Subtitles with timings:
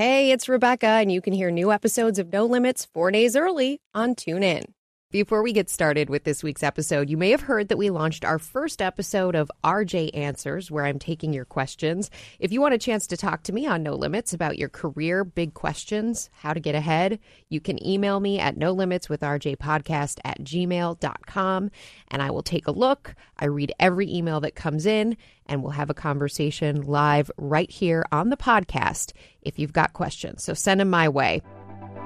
[0.00, 3.82] Hey, it's Rebecca, and you can hear new episodes of No Limits four days early
[3.94, 4.64] on TuneIn.
[5.12, 8.24] Before we get started with this week's episode, you may have heard that we launched
[8.24, 12.12] our first episode of RJ Answers, where I'm taking your questions.
[12.38, 15.24] If you want a chance to talk to me on No Limits about your career,
[15.24, 17.18] big questions, how to get ahead,
[17.48, 21.70] you can email me at no limits with RJ podcast at gmail.com
[22.06, 23.16] and I will take a look.
[23.36, 25.16] I read every email that comes in
[25.46, 30.44] and we'll have a conversation live right here on the podcast if you've got questions.
[30.44, 31.42] So send them my way.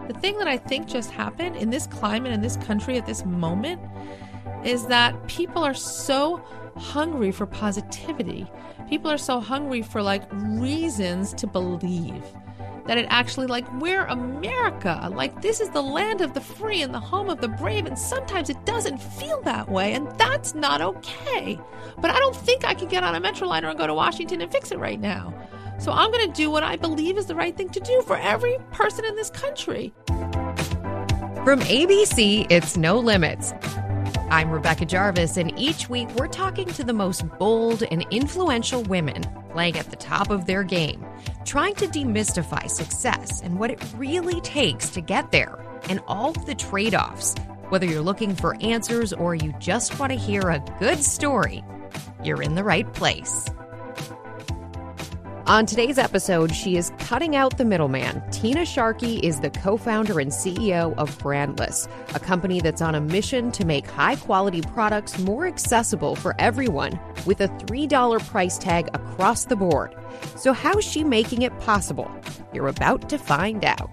[0.09, 3.25] The thing that I think just happened in this climate, in this country, at this
[3.25, 3.81] moment,
[4.65, 6.43] is that people are so
[6.77, 8.47] hungry for positivity.
[8.89, 12.23] People are so hungry for like reasons to believe
[12.87, 15.09] that it actually, like, we're America.
[15.13, 17.87] Like, this is the land of the free and the home of the brave.
[17.87, 19.93] And sometimes it doesn't feel that way.
[19.95, 21.59] And that's not okay.
[21.99, 24.53] But I don't think I can get on a Metroliner and go to Washington and
[24.53, 25.33] fix it right now.
[25.79, 28.17] So I'm going to do what I believe is the right thing to do for
[28.17, 29.93] every person in this country.
[30.07, 33.53] From ABC, it's No Limits.
[34.35, 39.23] I'm Rebecca Jarvis, and each week we're talking to the most bold and influential women
[39.53, 41.07] playing at the top of their game,
[41.45, 46.55] trying to demystify success and what it really takes to get there, and all the
[46.57, 47.37] trade offs.
[47.69, 51.63] Whether you're looking for answers or you just want to hear a good story,
[52.25, 53.49] you're in the right place.
[55.47, 58.23] On today's episode, she is cutting out the middleman.
[58.31, 63.01] Tina Sharkey is the co founder and CEO of Brandless, a company that's on a
[63.03, 68.89] mission to make high quality products more accessible for everyone with a $3 price tag
[68.95, 69.95] across the board.
[70.35, 72.11] So, how's she making it possible?
[72.55, 73.91] You're about to find out.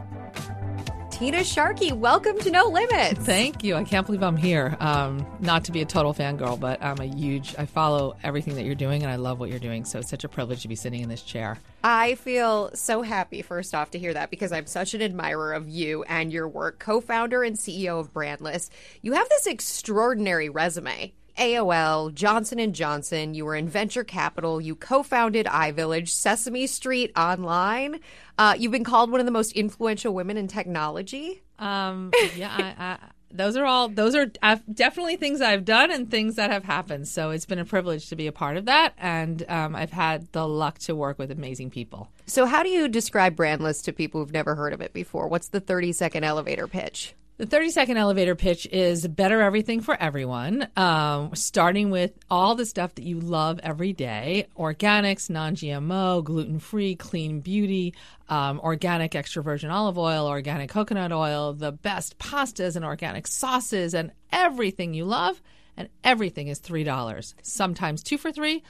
[1.22, 3.20] Tina Sharkey, welcome to No Limits.
[3.20, 3.76] Thank you.
[3.76, 4.76] I can't believe I'm here.
[4.80, 8.64] Um, not to be a total fangirl, but I'm a huge, I follow everything that
[8.64, 9.86] you're doing and I love what you're doing.
[9.86, 11.60] So it's such a privilege to be sitting in this chair.
[11.84, 15.70] I feel so happy, first off, to hear that because I'm such an admirer of
[15.70, 16.80] you and your work.
[16.80, 18.72] Co founder and CEO of Brandless,
[19.04, 21.14] you have this extraordinary resume.
[21.42, 28.00] AOL, Johnson and Johnson, you were in venture capital, you co-founded iVillage, Sesame Street Online.
[28.38, 31.42] Uh, you've been called one of the most influential women in technology.
[31.58, 32.98] Um, yeah, I, I,
[33.32, 34.28] those are all those are
[34.72, 37.08] definitely things I've done and things that have happened.
[37.08, 40.32] So it's been a privilege to be a part of that, and um, I've had
[40.34, 42.12] the luck to work with amazing people.
[42.28, 45.28] So, how do you describe Brandless to people who've never heard of it before?
[45.28, 47.16] What's the 30 second elevator pitch?
[47.42, 52.68] The 30 second elevator pitch is better everything for everyone, um, starting with all the
[52.68, 57.96] stuff that you love every day organics, non GMO, gluten free, clean beauty,
[58.30, 63.96] um, organic extra virgin olive oil, organic coconut oil, the best pastas and organic sauces,
[63.96, 65.42] and everything you love.
[65.76, 67.34] And everything is $3.
[67.42, 68.62] Sometimes two for three,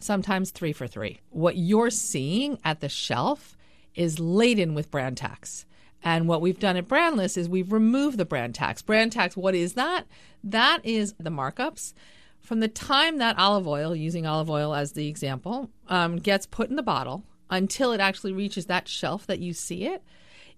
[0.00, 1.20] sometimes three for three.
[1.30, 3.56] What you're seeing at the shelf
[3.94, 5.64] is laden with brand tax.
[6.02, 8.82] And what we've done at Brandless is we've removed the brand tax.
[8.82, 10.04] Brand tax, what is that?
[10.44, 11.92] That is the markups.
[12.40, 16.70] From the time that olive oil, using olive oil as the example, um, gets put
[16.70, 20.02] in the bottle until it actually reaches that shelf that you see it,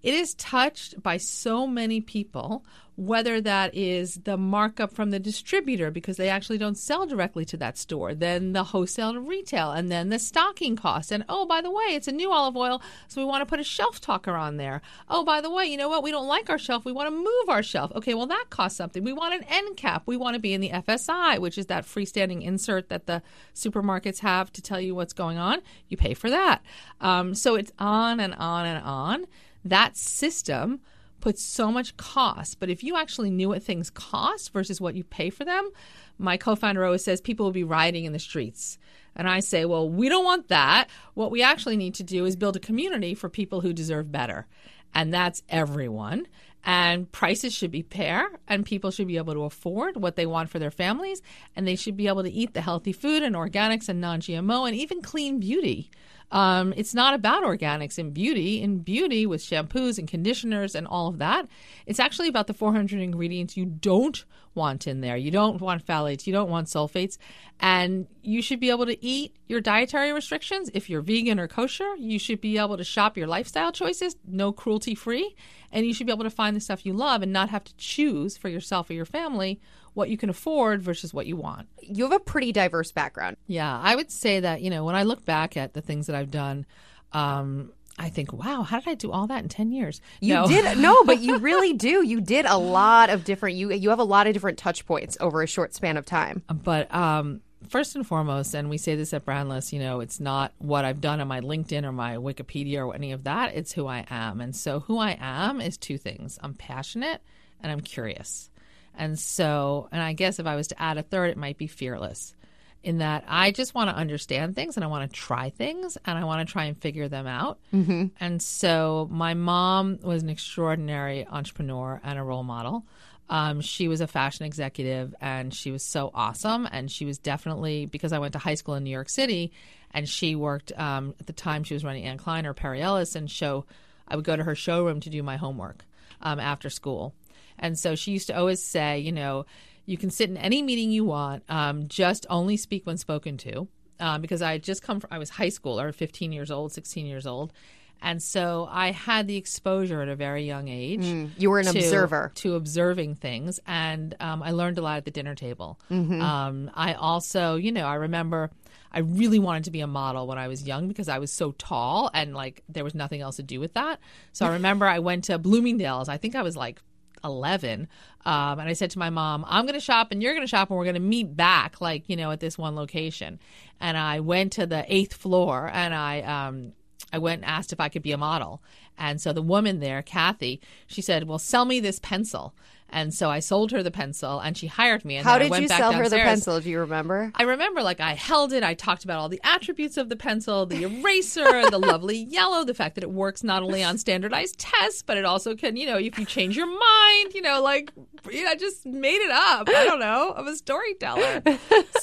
[0.03, 5.89] it is touched by so many people, whether that is the markup from the distributor
[5.89, 9.91] because they actually don't sell directly to that store, then the wholesale and retail, and
[9.91, 11.11] then the stocking cost.
[11.11, 13.59] And oh, by the way, it's a new olive oil, so we want to put
[13.59, 14.81] a shelf talker on there.
[15.09, 16.03] Oh, by the way, you know what?
[16.03, 16.83] We don't like our shelf.
[16.83, 17.91] We want to move our shelf.
[17.95, 19.03] Okay, well, that costs something.
[19.03, 20.03] We want an end cap.
[20.05, 23.21] We want to be in the FSI, which is that freestanding insert that the
[23.55, 25.61] supermarkets have to tell you what's going on.
[25.87, 26.61] You pay for that.
[26.99, 29.27] Um, so it's on and on and on
[29.65, 30.81] that system
[31.21, 32.59] puts so much cost.
[32.59, 35.69] But if you actually knew what things cost versus what you pay for them,
[36.17, 38.77] my co founder always says people will be rioting in the streets.
[39.15, 40.89] And I say, well, we don't want that.
[41.13, 44.47] What we actually need to do is build a community for people who deserve better.
[44.93, 46.27] And that's everyone.
[46.63, 50.51] And prices should be fair, and people should be able to afford what they want
[50.51, 51.21] for their families,
[51.55, 54.67] and they should be able to eat the healthy food and organics and non GMO
[54.67, 55.89] and even clean beauty.
[56.31, 58.61] Um, it's not about organics and beauty.
[58.61, 61.47] In beauty, with shampoos and conditioners and all of that,
[61.85, 64.23] it's actually about the 400 ingredients you don't
[64.53, 65.17] want in there.
[65.17, 67.17] You don't want phthalates, you don't want sulfates,
[67.59, 70.69] and you should be able to eat your dietary restrictions.
[70.73, 74.51] If you're vegan or kosher, you should be able to shop your lifestyle choices, no
[74.51, 75.35] cruelty free,
[75.71, 77.75] and you should be able to find the stuff you love and not have to
[77.75, 79.59] choose for yourself or your family
[79.93, 81.67] what you can afford versus what you want.
[81.81, 83.37] You have a pretty diverse background.
[83.47, 86.15] Yeah, I would say that, you know, when I look back at the things that
[86.15, 86.65] I've done,
[87.11, 90.01] um, I think, wow, how did I do all that in 10 years?
[90.21, 90.47] You no.
[90.47, 92.05] did no, but you really do.
[92.05, 95.17] You did a lot of different you you have a lot of different touch points
[95.19, 96.41] over a short span of time.
[96.47, 100.53] But um first and foremost, and we say this at Brandless, you know, it's not
[100.57, 103.55] what I've done on my LinkedIn or my Wikipedia or any of that.
[103.55, 104.41] It's who I am.
[104.41, 107.21] And so, who I am is two things I'm passionate
[107.61, 108.50] and I'm curious.
[108.97, 111.67] And so, and I guess if I was to add a third, it might be
[111.67, 112.35] fearless
[112.83, 116.17] in that I just want to understand things and I want to try things and
[116.17, 117.59] I want to try and figure them out.
[117.73, 118.07] Mm-hmm.
[118.19, 122.85] And so my mom was an extraordinary entrepreneur and a role model.
[123.29, 126.67] Um, she was a fashion executive and she was so awesome.
[126.71, 129.51] And she was definitely, because I went to high school in New York City
[129.91, 133.15] and she worked, um, at the time she was running Anne Klein or Perry Ellis
[133.15, 133.65] and show,
[134.07, 135.85] I would go to her showroom to do my homework
[136.21, 137.13] um, after school.
[137.61, 139.45] And so she used to always say, you know,
[139.85, 143.67] you can sit in any meeting you want, um, just only speak when spoken to.
[143.99, 146.71] Um, because I had just come from, I was high school or 15 years old,
[146.71, 147.53] 16 years old.
[148.01, 151.05] And so I had the exposure at a very young age.
[151.05, 152.31] Mm, you were an to, observer.
[152.35, 153.59] To observing things.
[153.67, 155.79] And um, I learned a lot at the dinner table.
[155.91, 156.19] Mm-hmm.
[156.19, 158.49] Um, I also, you know, I remember
[158.91, 161.51] I really wanted to be a model when I was young because I was so
[161.51, 163.99] tall and like there was nothing else to do with that.
[164.33, 166.09] So I remember I went to Bloomingdale's.
[166.09, 166.81] I think I was like
[167.23, 167.87] 11.
[168.25, 170.49] Um, and I said to my mom, I'm going to shop and you're going to
[170.49, 173.39] shop and we're going to meet back, like, you know, at this one location.
[173.79, 176.73] And I went to the eighth floor and I, um,
[177.13, 178.61] I went and asked if I could be a model.
[178.97, 182.53] And so the woman there, Kathy, she said, Well, sell me this pencil.
[182.91, 185.15] And so I sold her the pencil and she hired me.
[185.15, 186.11] And How did you sell downstairs.
[186.11, 186.59] her the pencil?
[186.59, 187.31] Do you remember?
[187.35, 188.63] I remember like I held it.
[188.63, 192.73] I talked about all the attributes of the pencil, the eraser, the lovely yellow, the
[192.73, 195.97] fact that it works not only on standardized tests, but it also can, you know,
[195.97, 197.91] if you change your mind, you know, like,
[198.29, 199.69] you know, I just made it up.
[199.69, 200.33] I don't know.
[200.35, 201.41] I'm a storyteller.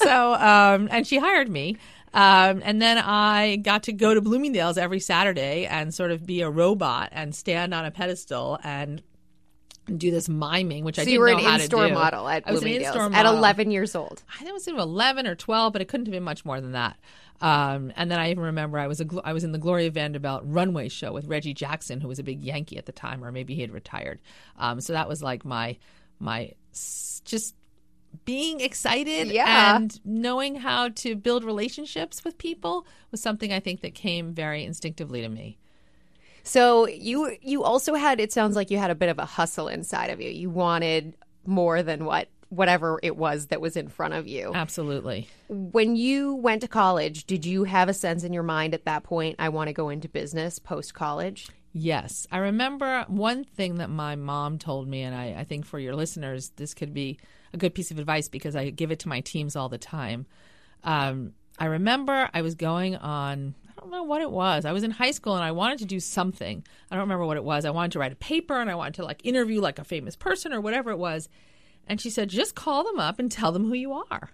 [0.01, 1.77] so, um, and she hired me.
[2.13, 6.41] Um, and then I got to go to Bloomingdale's every Saturday and sort of be
[6.41, 9.03] a robot and stand on a pedestal and
[9.97, 11.93] do this miming, which so I didn't you were know an how in-store to do.
[11.95, 13.17] model at I was an in-store model.
[13.17, 13.37] at model.
[13.39, 14.23] 11 years old.
[14.33, 16.61] I think it was in 11 or 12, but it couldn't have been much more
[16.61, 16.97] than that.
[17.41, 20.41] Um, and then I even remember I was a, I was in the Gloria Vanderbilt
[20.45, 23.55] runway show with Reggie Jackson, who was a big Yankee at the time, or maybe
[23.55, 24.19] he had retired.
[24.57, 25.77] Um, so that was like my
[26.19, 26.51] my
[27.23, 27.55] just
[28.25, 29.75] being excited Yeah.
[29.77, 34.63] and knowing how to build relationships with people was something I think that came very
[34.65, 35.59] instinctively to me.
[36.43, 39.67] So you you also had it sounds like you had a bit of a hustle
[39.67, 40.29] inside of you.
[40.29, 41.15] You wanted
[41.45, 44.51] more than what whatever it was that was in front of you.
[44.53, 45.27] Absolutely.
[45.47, 49.03] When you went to college, did you have a sense in your mind at that
[49.03, 51.47] point I want to go into business post college?
[51.71, 52.25] Yes.
[52.31, 55.95] I remember one thing that my mom told me, and I, I think for your
[55.95, 57.19] listeners, this could be
[57.53, 60.25] a good piece of advice because I give it to my teams all the time.
[60.83, 64.65] Um, I remember I was going on, I don't know what it was.
[64.65, 66.65] I was in high school and I wanted to do something.
[66.91, 67.63] I don't remember what it was.
[67.63, 70.17] I wanted to write a paper and I wanted to like interview like a famous
[70.17, 71.29] person or whatever it was.
[71.87, 74.29] And she said, just call them up and tell them who you are.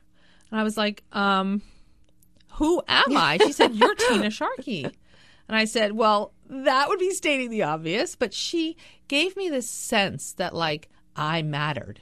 [0.50, 1.62] And I was like, um,
[2.53, 3.38] who am I?
[3.38, 4.83] She said, You're Tina Sharkey.
[4.83, 8.77] And I said, Well, that would be stating the obvious, but she
[9.07, 12.01] gave me this sense that like I mattered.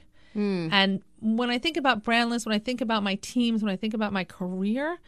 [0.72, 3.94] And when I think about Brandless, when I think about my teams, when I think
[3.94, 4.98] about my career,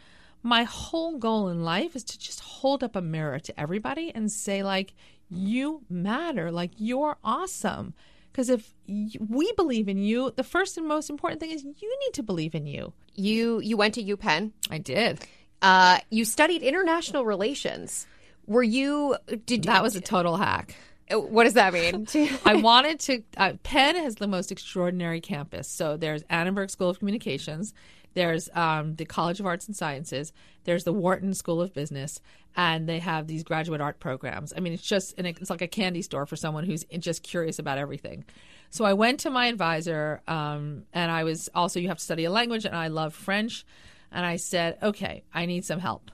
[0.46, 4.30] my whole goal in life is to just hold up a mirror to everybody and
[4.30, 4.94] say, like,
[5.28, 7.94] you matter, like, you're awesome.
[8.30, 12.12] Because if we believe in you, the first and most important thing is you need
[12.12, 12.92] to believe in you.
[13.14, 14.52] You you went to UPenn.
[14.70, 15.20] I did.
[15.62, 18.06] Uh, you studied international relations.
[18.46, 19.16] Were you
[19.46, 20.76] did That was a total hack.
[21.10, 22.06] what does that mean?
[22.44, 23.22] I wanted to.
[23.36, 25.66] Uh, Penn has the most extraordinary campus.
[25.66, 27.72] So there's Annenberg School of Communications,
[28.16, 30.32] there's um, the College of Arts and Sciences,
[30.64, 32.18] there's the Wharton School of Business,
[32.56, 34.54] and they have these graduate art programs.
[34.56, 37.58] I mean, it's just and it's like a candy store for someone who's just curious
[37.58, 38.24] about everything.
[38.70, 42.24] So I went to my advisor, um, and I was also you have to study
[42.24, 43.66] a language, and I love French,
[44.10, 46.10] and I said, okay, I need some help.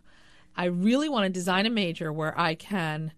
[0.57, 3.13] I really want to design a major where I can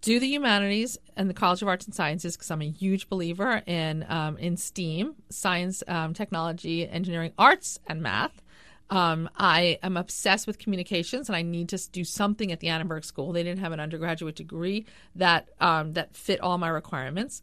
[0.00, 3.62] do the humanities and the College of Arts and Sciences because I'm a huge believer
[3.66, 8.42] in um, in STEAM, science, um, technology, engineering, arts, and math.
[8.88, 13.04] Um, I am obsessed with communications, and I need to do something at the Annenberg
[13.04, 13.32] School.
[13.32, 17.42] They didn't have an undergraduate degree that um, that fit all my requirements.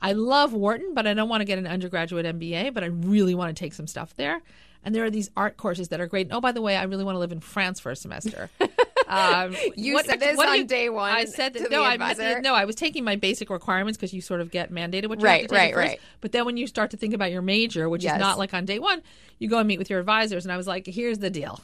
[0.00, 2.72] I love Wharton, but I don't want to get an undergraduate MBA.
[2.72, 4.42] But I really want to take some stuff there.
[4.84, 6.28] And there are these art courses that are great.
[6.28, 8.48] And, oh, by the way, I really want to live in France for a semester.
[9.08, 11.70] Um, You said this do on day one I said that.
[11.70, 11.96] No, I
[12.40, 12.54] no.
[12.54, 15.40] I was taking my basic requirements because you sort of get mandated what you Right,
[15.42, 15.88] have to take right, first.
[15.88, 16.00] right.
[16.20, 18.14] But then when you start to think about your major, which Yes.
[18.16, 19.02] is not like on day one,
[19.38, 20.44] you go and meet with your advisors.
[20.44, 21.60] And I was like, "Here's the deal,"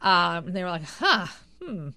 [0.00, 1.26] um, and they were like, "Huh."
[1.64, 1.88] Hmm.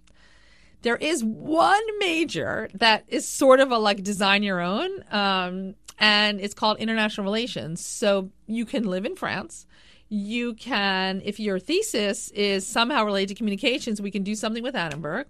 [0.82, 6.40] There is one major that is sort of a like design your own, um, and
[6.40, 7.86] it's called international relations.
[7.86, 9.68] So you can live in France,
[10.10, 14.76] you can, if your thesis is somehow related to communications, we can do something with
[14.76, 15.28] Annenberg.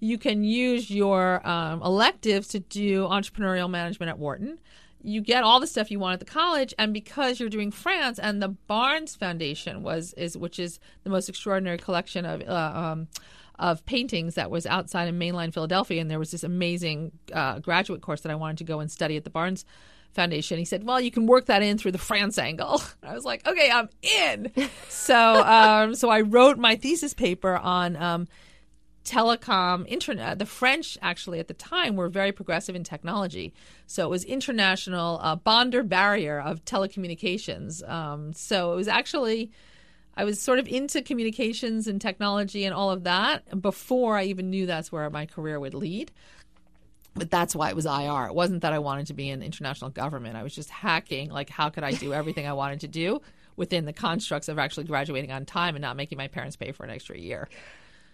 [0.00, 4.58] You can use your um, electives to do entrepreneurial management at Wharton.
[5.02, 8.18] You get all the stuff you want at the college, and because you're doing France,
[8.18, 13.08] and the Barnes Foundation was is which is the most extraordinary collection of uh, um,
[13.58, 18.02] of paintings that was outside in mainline Philadelphia, and there was this amazing uh, graduate
[18.02, 19.64] course that I wanted to go and study at the Barnes
[20.12, 20.58] Foundation.
[20.58, 23.46] He said, "Well, you can work that in through the France angle." I was like,
[23.46, 24.52] "Okay, I'm in."
[24.88, 28.28] so, um, so I wrote my thesis paper on um,
[29.04, 30.38] telecom internet.
[30.38, 33.54] The French actually at the time were very progressive in technology,
[33.86, 37.88] so it was international uh, bonder barrier of telecommunications.
[37.88, 39.50] Um, so it was actually.
[40.16, 44.50] I was sort of into communications and technology and all of that before I even
[44.50, 46.10] knew that's where my career would lead
[47.18, 48.26] but that's why it was IR.
[48.26, 50.36] It wasn't that I wanted to be in international government.
[50.36, 53.20] I was just hacking, like, how could I do everything I wanted to do
[53.58, 56.84] within the constructs of actually graduating on time and not making my parents pay for
[56.84, 57.48] an extra year.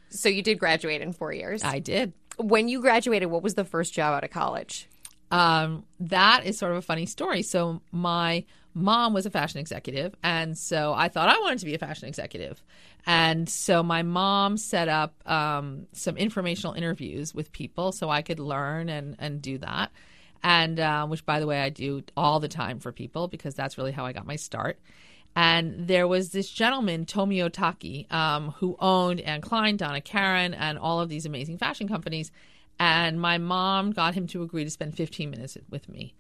[0.09, 1.63] So you did graduate in four years?
[1.63, 2.15] I did.
[2.39, 4.89] When you graduated, what was the first job out of college?
[5.31, 7.43] Um, that is sort of a funny story.
[7.43, 11.75] So my mom was a fashion executive, and so I thought I wanted to be
[11.75, 12.63] a fashion executive.
[13.07, 18.41] And so my mom set up um, some informational interviews with people so I could
[18.41, 19.93] learn and, and do that.
[20.43, 23.79] And uh, which, by the way, I do all the time for people because that's
[23.79, 24.79] really how I got my start.
[25.37, 30.79] And there was this gentleman, Tomio Taki, um, who owned Anne Klein, Donna Karan, and
[30.79, 32.31] all of these amazing fashion companies.
[32.79, 36.15] And my mom got him to agree to spend 15 minutes with me.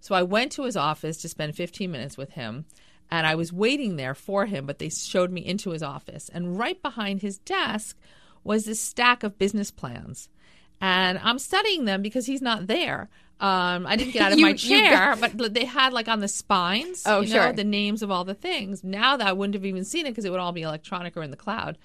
[0.00, 2.64] So I went to his office to spend 15 minutes with him
[3.10, 6.28] and I was waiting there for him, but they showed me into his office.
[6.32, 7.96] And right behind his desk
[8.44, 10.28] was this stack of business plans.
[10.80, 13.10] And I'm studying them because he's not there.
[13.40, 16.28] Um, I didn't get out of You- my chair, but they had like on the
[16.28, 17.52] spines, Oh, you know, sure.
[17.52, 18.84] the names of all the things.
[18.84, 21.22] Now that I wouldn't have even seen it because it would all be electronic or
[21.22, 21.78] in the cloud.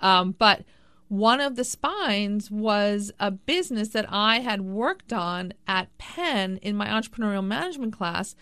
[0.00, 0.64] Um, but
[1.10, 6.76] one of the spines was a business that I had worked on at Penn in
[6.76, 8.36] my entrepreneurial management class.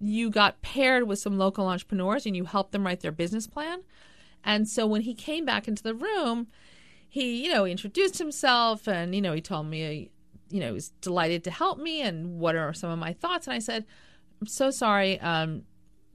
[0.00, 3.82] You got paired with some local entrepreneurs and you helped them write their business plan.
[4.42, 6.46] And so when he came back into the room,
[7.06, 10.08] he, you know, introduced himself and, you know, he told me,
[10.48, 13.46] you know, he was delighted to help me and what are some of my thoughts.
[13.46, 13.84] And I said,
[14.40, 15.64] I'm so sorry um,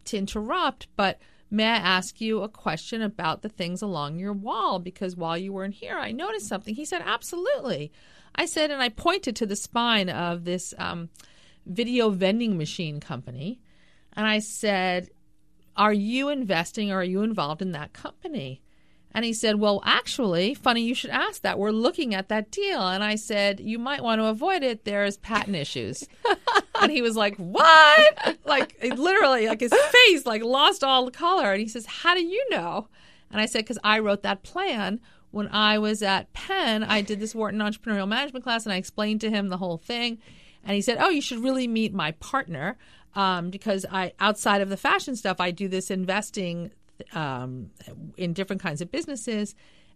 [0.06, 1.20] to interrupt, but
[1.52, 4.80] may I ask you a question about the things along your wall?
[4.80, 6.74] Because while you weren't here, I noticed something.
[6.74, 7.92] He said, absolutely.
[8.34, 11.10] I said, and I pointed to the spine of this um,
[11.66, 13.60] video vending machine company.
[14.14, 15.10] And I said,
[15.76, 18.62] Are you investing or are you involved in that company?
[19.14, 21.60] And he said, Well, actually, funny you should ask that.
[21.60, 22.88] We're looking at that deal.
[22.88, 24.86] And I said, You might want to avoid it.
[24.86, 26.08] There's patent issues.
[26.82, 28.38] and he was like, What?
[28.46, 31.52] Like, literally, like his face, like lost all the color.
[31.52, 32.88] And he says, How do you know?
[33.30, 35.02] And I said, Because I wrote that plan
[35.32, 36.84] when I was at Penn.
[36.84, 40.20] I did this Wharton entrepreneurial management class and I explained to him the whole thing.
[40.64, 42.78] And he said, Oh, you should really meet my partner.
[43.14, 46.72] Um, because I, outside of the fashion stuff, I do this investing
[47.14, 47.72] um,
[48.18, 49.56] in different kinds of businesses.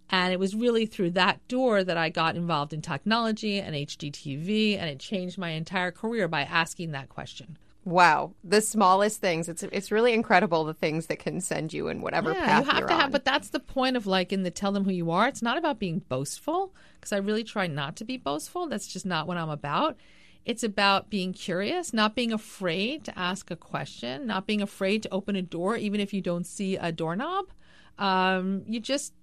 [0.09, 4.77] And it was really through that door that I got involved in technology and HGTV,
[4.77, 7.57] and it changed my entire career by asking that question.
[7.85, 9.47] Wow, the smallest things.
[9.47, 12.71] It's it's really incredible the things that can send you in whatever yeah, path you
[12.71, 12.99] have you're to on.
[12.99, 15.27] have, but that's the point of like in the tell them who you are.
[15.27, 18.67] It's not about being boastful because I really try not to be boastful.
[18.67, 19.97] That's just not what I'm about.
[20.45, 25.09] It's about being curious, not being afraid to ask a question, not being afraid to
[25.09, 27.45] open a door, even if you don't see a doorknob.
[27.97, 29.13] Um, you just,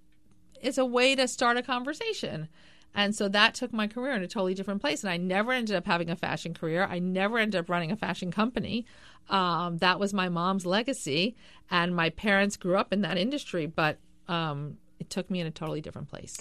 [0.61, 2.49] it's a way to start a conversation.
[2.93, 5.01] And so that took my career in a totally different place.
[5.03, 6.85] And I never ended up having a fashion career.
[6.85, 8.85] I never ended up running a fashion company.
[9.29, 11.35] Um, that was my mom's legacy.
[11.71, 15.51] And my parents grew up in that industry, but um, it took me in a
[15.51, 16.37] totally different place.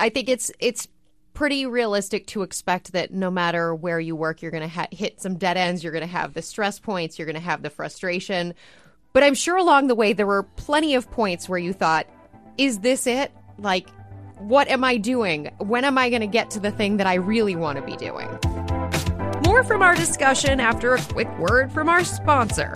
[0.00, 0.88] I think it's it's
[1.34, 5.20] pretty realistic to expect that no matter where you work, you're going to ha- hit
[5.20, 5.82] some dead ends.
[5.82, 7.18] You're going to have the stress points.
[7.18, 8.54] You're going to have the frustration.
[9.12, 12.06] But I'm sure along the way there were plenty of points where you thought,
[12.56, 13.32] "Is this it?
[13.58, 13.88] Like,
[14.38, 15.50] what am I doing?
[15.58, 17.96] When am I going to get to the thing that I really want to be
[17.96, 18.28] doing?"
[19.44, 22.74] More from our discussion after a quick word from our sponsor.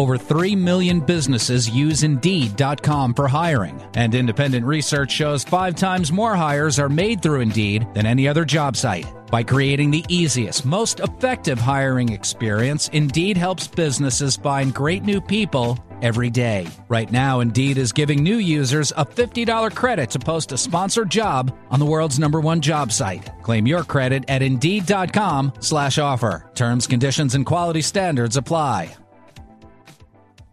[0.00, 6.34] Over 3 million businesses use Indeed.com for hiring, and independent research shows five times more
[6.34, 9.04] hires are made through Indeed than any other job site.
[9.30, 15.78] By creating the easiest, most effective hiring experience, Indeed helps businesses find great new people
[16.00, 16.66] every day.
[16.88, 21.54] Right now, Indeed is giving new users a $50 credit to post a sponsored job
[21.70, 23.30] on the world's number one job site.
[23.42, 26.46] Claim your credit at Indeed.com slash offer.
[26.54, 28.96] Terms, conditions, and quality standards apply.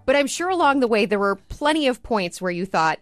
[0.07, 2.99] But I'm sure along the way there were plenty of points where you thought,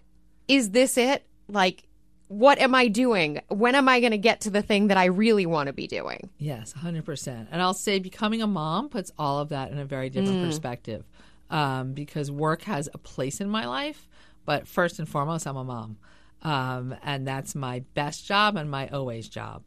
[0.48, 1.24] is this it?
[1.48, 1.84] Like,
[2.30, 3.42] what am I doing?
[3.48, 5.86] When am I going to get to the thing that I really want to be
[5.86, 6.32] doing?
[6.40, 7.48] Yes, 100%.
[7.52, 10.46] And I'll say becoming a mom puts all of that in a very different Mm.
[10.46, 11.06] perspective
[11.52, 14.08] um, because work has a place in my life.
[14.44, 15.98] But first and foremost, I'm a mom.
[16.42, 19.62] Um, and that's my best job and my always job.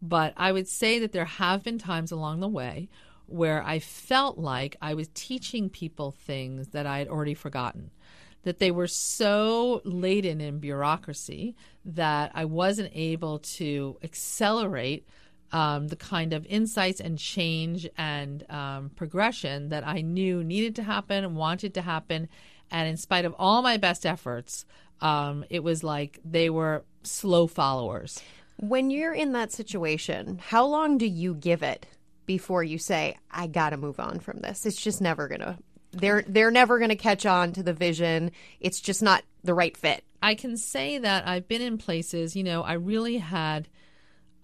[0.00, 2.88] But I would say that there have been times along the way
[3.26, 7.90] where I felt like I was teaching people things that I had already forgotten.
[8.44, 15.06] That they were so laden in bureaucracy that I wasn't able to accelerate
[15.52, 20.82] um, the kind of insights and change and um, progression that I knew needed to
[20.82, 22.28] happen wanted to happen.
[22.70, 24.64] And in spite of all my best efforts,
[25.00, 28.20] um, it was like they were slow followers.
[28.58, 31.86] When you're in that situation, how long do you give it
[32.26, 34.66] before you say, I got to move on from this?
[34.66, 35.58] It's just never going to.
[35.92, 38.32] They're they're never going to catch on to the vision.
[38.60, 40.04] It's just not the right fit.
[40.22, 43.68] I can say that I've been in places, you know, I really had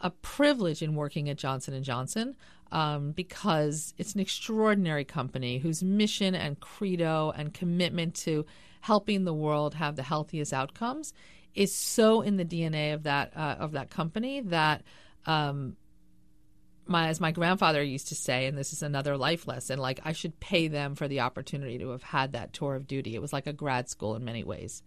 [0.01, 2.37] a privilege in working at Johnson and Johnson
[2.71, 8.47] um, because it's an extraordinary company whose mission and credo and commitment to
[8.81, 11.12] helping the world have the healthiest outcomes
[11.55, 14.83] is so in the DNA of that uh, of that company that
[15.27, 15.77] um,
[16.87, 20.12] my as my grandfather used to say, and this is another life lesson, like I
[20.12, 23.15] should pay them for the opportunity to have had that tour of duty.
[23.15, 24.83] It was like a grad school in many ways.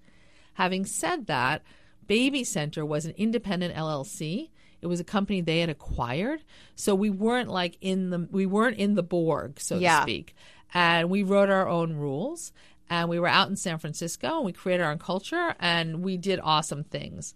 [0.55, 1.61] Having said that,
[2.07, 4.49] Baby Center was an independent LLC.
[4.81, 6.43] It was a company they had acquired,
[6.75, 9.97] so we weren't like in the we weren't in the Borg, so Yeah.
[9.97, 10.35] to speak.
[10.73, 12.51] And we wrote our own rules,
[12.89, 16.17] and we were out in San Francisco, and we created our own culture, and we
[16.17, 17.33] did awesome things.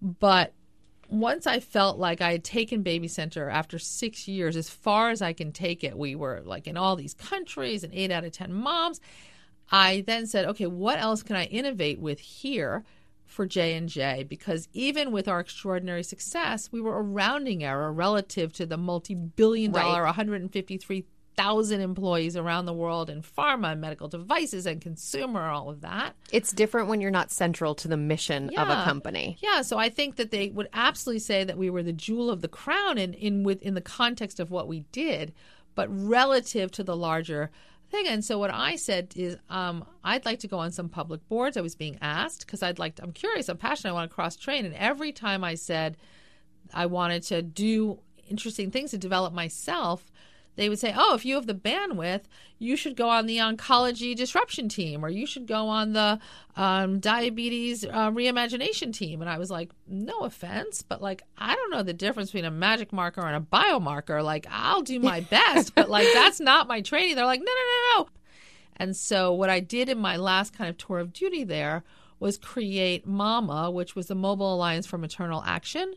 [0.00, 0.52] But
[1.08, 5.22] once I felt like I had taken Baby Center after six years, as far as
[5.22, 8.32] I can take it, we were like in all these countries and eight out of
[8.32, 9.00] 10 moms.
[9.70, 12.84] I then said, okay, what else can I innovate with here
[13.24, 14.24] for J&J?
[14.28, 19.72] Because even with our extraordinary success, we were a rounding error relative to the multi-billion
[19.72, 20.08] dollar, Right.
[21.36, 26.14] 153,000 employees around the world in pharma and medical devices and consumer, all of that.
[26.32, 29.38] It's different when you're not central to the mission of a company.
[29.40, 32.40] Yeah, so I think that they would absolutely say that we were the jewel of
[32.40, 35.32] the crown in in with in the context of what we did,
[35.74, 37.50] but relative to the larger
[37.90, 38.06] thing.
[38.06, 41.56] And so what I said is, um, I'd like to go on some public boards.
[41.56, 42.96] I was being asked because I'd like.
[42.96, 43.48] To, I'm curious.
[43.48, 43.90] I'm passionate.
[43.90, 44.64] I want to cross train.
[44.64, 45.96] And every time I said
[46.72, 50.10] I wanted to do interesting things to develop myself,
[50.56, 52.22] they would say, "Oh, if you have the bandwidth,
[52.58, 56.18] you should go on the oncology disruption team, or you should go on the
[56.56, 61.70] um, diabetes uh, reimagination team." And I was like, "No offense, but like, I don't
[61.70, 64.22] know the difference between a magic marker and a biomarker.
[64.22, 67.98] Like, I'll do my best, but like, that's not my training." They're like, "No, no,
[67.98, 68.08] no, no."
[68.76, 71.84] And so, what I did in my last kind of tour of duty there
[72.20, 75.94] was create MAMA, which was the Mobile Alliance for Maternal Action,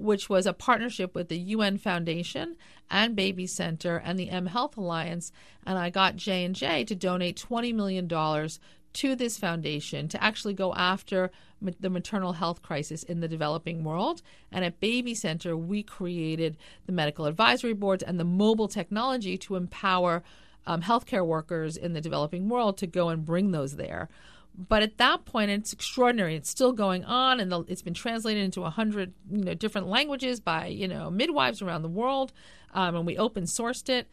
[0.00, 2.56] which was a partnership with the UN Foundation
[2.90, 5.32] and Baby Center and the mHealth Alliance.
[5.66, 8.60] And I got J and J to donate twenty million dollars
[8.92, 11.30] to this foundation to actually go after
[11.78, 14.22] the maternal health crisis in the developing world.
[14.50, 19.56] And at Baby Center, we created the medical advisory boards and the mobile technology to
[19.56, 20.22] empower
[20.66, 24.08] um, healthcare workers in the developing world to go and bring those there.
[24.56, 26.36] But at that point, it's extraordinary.
[26.36, 29.86] It's still going on, and the, it's been translated into a hundred you know, different
[29.86, 32.32] languages by you know midwives around the world,
[32.74, 34.08] um, and we open sourced it.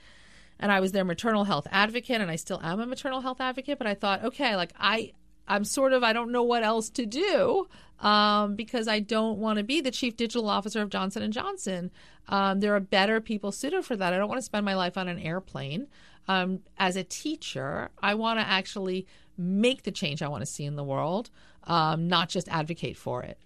[0.60, 3.78] And I was their maternal health advocate, and I still am a maternal health advocate.
[3.78, 5.14] But I thought, okay, like I,
[5.48, 7.68] I'm sort of I don't know what else to do
[8.00, 11.92] um, because I don't want to be the chief digital officer of Johnson and Johnson.
[12.30, 14.14] Um, there are better people suited for that.
[14.14, 15.88] I don't want to spend my life on an airplane.
[16.28, 20.66] Um, as a teacher, I want to actually make the change I want to see
[20.66, 21.30] in the world,
[21.66, 23.38] um, not just advocate for it.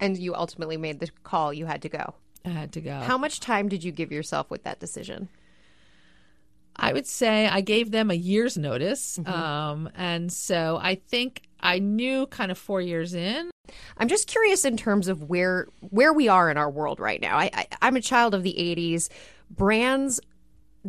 [0.00, 2.14] And you ultimately made the call you had to go.
[2.44, 3.00] I had to go.
[3.00, 5.28] How much time did you give yourself with that decision?
[6.76, 9.18] I would say I gave them a year's notice.
[9.26, 13.50] Um, and so I think I knew kind of four years in.
[13.96, 17.36] I'm just curious in terms of where where we are in our world right now.
[17.36, 19.08] I, I I'm a child of the '80s.
[19.50, 20.20] Brands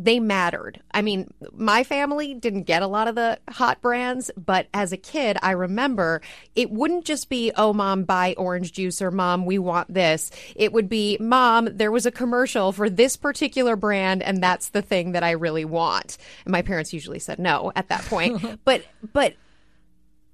[0.00, 0.80] they mattered.
[0.92, 4.96] I mean, my family didn't get a lot of the hot brands, but as a
[4.96, 6.22] kid, I remember
[6.54, 10.30] it wouldn't just be, oh, mom, buy orange juice or mom, we want this.
[10.54, 14.82] It would be, mom, there was a commercial for this particular brand, and that's the
[14.82, 16.16] thing that I really want.
[16.44, 18.60] And my parents usually said no at that point.
[18.64, 19.34] but, but,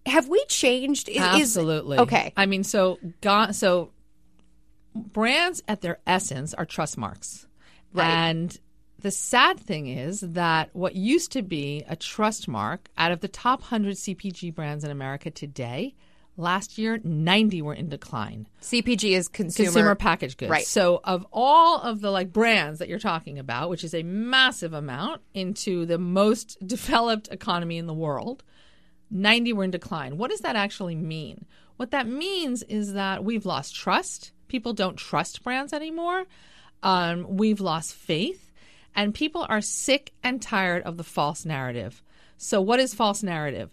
[0.05, 1.09] have we changed?
[1.09, 1.99] Is- is- Absolutely.
[2.01, 2.35] okay.
[2.37, 2.99] I mean, so.
[3.53, 3.93] So
[4.95, 7.47] brands at their essence are trust marks,
[7.95, 8.07] Right.
[8.11, 8.59] and
[9.05, 13.29] the sad thing is that what used to be a trust mark out of the
[13.29, 15.95] top 100 CPG brands in America today,
[16.39, 18.49] last year 90 were in decline.
[18.63, 20.51] CPG is consumer, Consumer packaged goods.
[20.51, 20.67] Right.
[20.67, 24.73] So of all of the like brands that you're talking about, which is a massive
[24.73, 28.43] amount into the most developed economy in the world,
[29.11, 30.17] 90 were in decline.
[30.17, 31.45] What does that actually mean?
[31.77, 34.33] What that means is that we've lost trust.
[34.49, 36.25] People don't trust brands anymore.
[36.83, 38.44] Um, we've lost faith
[38.95, 42.03] and people are sick and tired of the false narrative.
[42.37, 43.71] So, what is false narrative?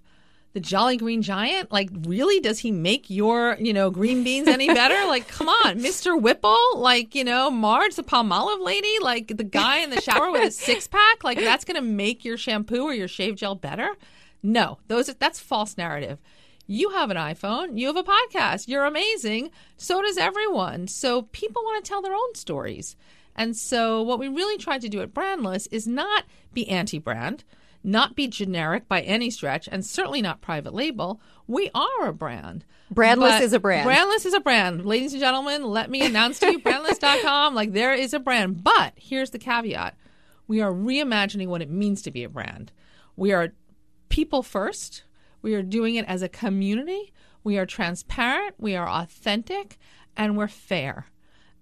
[0.53, 1.71] The Jolly Green Giant?
[1.71, 2.41] Like, really?
[2.41, 4.95] Does he make your, you know, green beans any better?
[5.07, 6.19] like, come on, Mr.
[6.21, 6.57] Whipple?
[6.75, 8.99] Like, you know, Marge, the Palmolive lady?
[9.01, 11.23] Like, the guy in the shower with a six pack?
[11.23, 13.95] Like, that's going to make your shampoo or your shave gel better?
[14.43, 16.19] No, those that's false narrative.
[16.67, 19.51] You have an iPhone, you have a podcast, you're amazing.
[19.77, 20.87] So does everyone.
[20.87, 22.95] So people want to tell their own stories.
[23.41, 27.43] And so, what we really tried to do at Brandless is not be anti brand,
[27.83, 31.19] not be generic by any stretch, and certainly not private label.
[31.47, 32.65] We are a brand.
[32.93, 33.89] Brandless But is a brand.
[33.89, 34.85] Brandless is a brand.
[34.85, 37.55] Ladies and gentlemen, let me announce to you brandless.com.
[37.55, 38.63] Like, there is a brand.
[38.63, 39.97] But here's the caveat
[40.47, 42.71] we are reimagining what it means to be a brand.
[43.15, 43.53] We are
[44.09, 45.01] people first,
[45.41, 47.11] we are doing it as a community,
[47.43, 49.79] we are transparent, we are authentic,
[50.15, 51.07] and we're fair.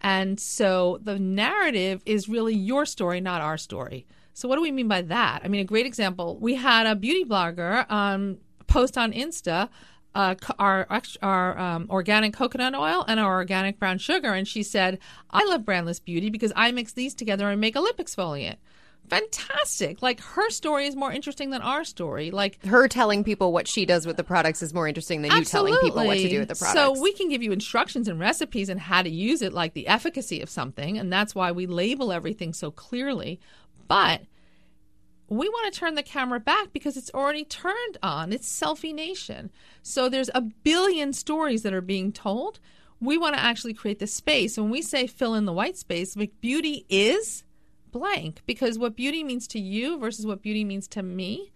[0.01, 4.05] And so the narrative is really your story, not our story.
[4.33, 5.41] So what do we mean by that?
[5.43, 6.37] I mean, a great example.
[6.39, 9.69] We had a beauty blogger um, post on Insta
[10.15, 10.87] uh, our
[11.21, 15.61] our um, organic coconut oil and our organic brown sugar, and she said, "I love
[15.61, 18.57] Brandless Beauty because I mix these together and make a lip exfoliant."
[19.09, 20.01] Fantastic!
[20.01, 22.31] Like her story is more interesting than our story.
[22.31, 25.43] Like Her telling people what she does with the products is more interesting than you
[25.43, 26.79] telling people what to do with the products.
[26.79, 29.87] So we can give you instructions and recipes and how to use it, like the
[29.87, 33.39] efficacy of something, and that's why we label everything so clearly.
[33.87, 34.21] But
[35.29, 38.33] we want to turn the camera back because it's already turned on.
[38.33, 39.51] It's selfie nation.
[39.83, 42.59] So there's a billion stories that are being told.
[42.99, 44.57] We want to actually create the space.
[44.57, 47.43] When we say fill in the white space, like beauty is
[47.91, 51.51] blank because what beauty means to you versus what beauty means to me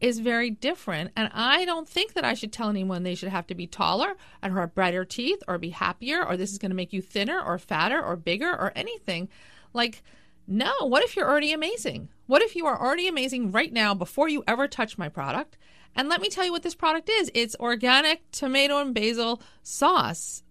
[0.00, 1.10] is very different.
[1.16, 4.14] And I don't think that I should tell anyone they should have to be taller
[4.42, 7.40] and have brighter teeth or be happier or this is going to make you thinner
[7.40, 9.28] or fatter or bigger or anything.
[9.72, 10.02] Like,
[10.46, 12.08] no, what if you're already amazing?
[12.26, 15.56] What if you are already amazing right now before you ever touch my product?
[15.96, 20.42] And let me tell you what this product is it's organic tomato and basil sauce.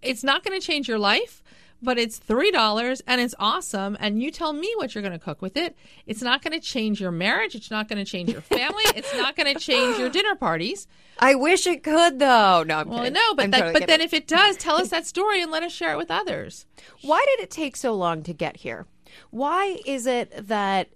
[0.00, 1.41] It's not going to change your life,
[1.82, 3.96] but it's $3 and it's awesome.
[4.00, 5.76] And you tell me what you're going to cook with it.
[6.06, 7.54] It's not going to change your marriage.
[7.54, 8.84] It's not going to change your family.
[8.94, 10.86] it's not going to change your dinner parties.
[11.18, 12.62] I wish it could, though.
[12.66, 13.12] No, I'm Well, kidding.
[13.14, 13.86] no, but that, totally but kidding.
[13.88, 16.66] then if it does, tell us that story and let us share it with others.
[17.02, 18.86] Why did it take so long to get here?
[19.30, 20.88] Why is it that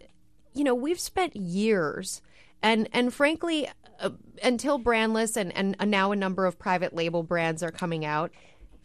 [0.54, 2.22] you know we've spent years
[2.62, 3.68] and and frankly
[4.00, 4.08] uh,
[4.42, 8.30] until brandless and and now a number of private label brands are coming out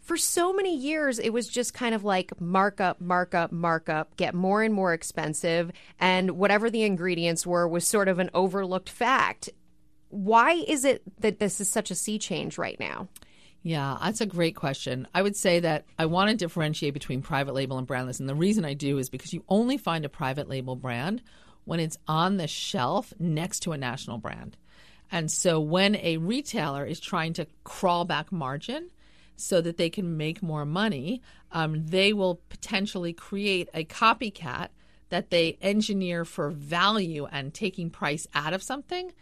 [0.02, 4.62] for so many years it was just kind of like markup markup markup get more
[4.62, 9.48] and more expensive and whatever the ingredients were was sort of an overlooked fact
[10.10, 13.08] why is it that this is such a sea change right now
[13.62, 15.06] Yeah, that's a great question.
[15.14, 18.18] I would say that I want to differentiate between private label and brandless.
[18.18, 21.22] And the reason I do is because you only find a private label brand
[21.64, 24.56] when it's on the shelf next to a national brand.
[25.12, 28.90] And so when a retailer is trying to crawl back margin
[29.42, 34.68] so that they can make more money, um, they will potentially create a copycat
[35.08, 39.12] that they engineer for value and taking price out of something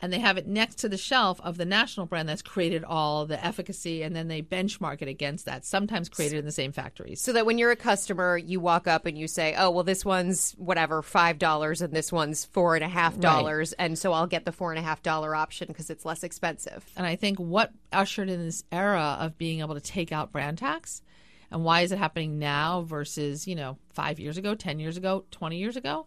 [0.00, 3.26] and they have it next to the shelf of the national brand that's created all
[3.26, 7.20] the efficacy and then they benchmark it against that sometimes created in the same factories
[7.20, 10.04] So that when you're a customer, you walk up and you say, "Oh, well, this
[10.04, 14.26] one's whatever five dollars, and this one's four and a half dollars, and so I'll
[14.26, 17.38] get the four and a half dollar option because it's less expensive." and i think
[17.38, 21.02] what ushered in this era of being able to take out brand tax
[21.50, 25.24] and why is it happening now versus you know five years ago 10 years ago
[25.30, 26.06] 20 years ago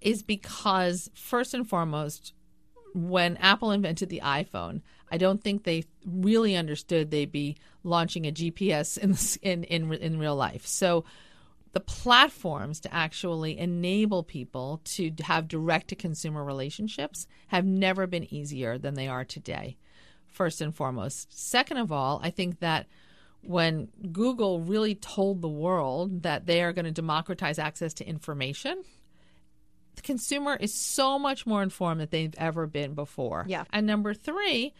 [0.00, 2.32] is because first and foremost
[2.94, 8.32] when apple invented the iphone i don't think they really understood they'd be launching a
[8.32, 10.66] gps in in, in in real life.
[10.66, 11.04] So
[11.72, 18.32] the platforms to actually enable people to have direct to consumer relationships have never been
[18.32, 19.76] easier than they are today
[20.26, 21.32] first and foremost.
[21.32, 22.86] Second of all i think that
[23.42, 28.82] when google really told the world that they are going to democratize access to information
[30.00, 33.44] the consumer is so much more informed than they've ever been before.
[33.48, 33.64] Yeah.
[33.72, 34.72] And number three,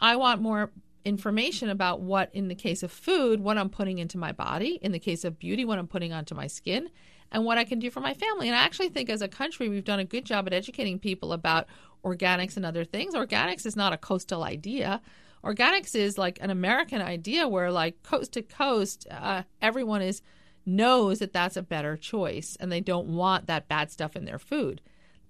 [0.00, 0.70] I want more
[1.04, 4.92] information about what, in the case of food, what I'm putting into my body, in
[4.92, 6.88] the case of beauty, what I'm putting onto my skin.
[7.30, 8.48] and what I can do for my family.
[8.48, 11.32] And I actually think as a country, we've done a good job at educating people
[11.32, 11.66] about
[12.04, 13.14] organics and other things.
[13.14, 15.00] Organics is not a coastal idea.
[15.44, 20.22] Organics is like an American idea where, like, coast to coast, uh, everyone is
[20.66, 24.38] knows that that's a better choice and they don't want that bad stuff in their
[24.38, 24.80] food.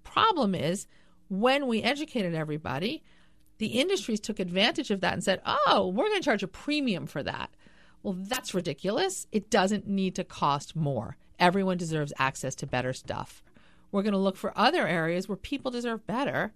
[0.04, 0.86] Problem is,
[1.28, 3.02] when we educated everybody,
[3.58, 7.06] the industries took advantage of that and said, oh, we're going to charge a premium
[7.06, 7.50] for that.
[8.02, 9.26] Well, that's ridiculous.
[9.32, 11.16] It doesn't need to cost more.
[11.38, 13.42] Everyone deserves access to better stuff.
[13.90, 16.52] We're going to look for other areas where people deserve better,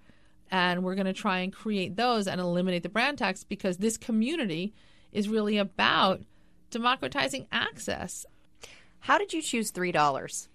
[0.50, 3.96] and we're going to try and create those and eliminate the brand tax because this
[3.96, 4.74] community
[5.12, 6.22] is really about
[6.70, 8.24] democratizing access.
[9.02, 10.48] How did you choose $3?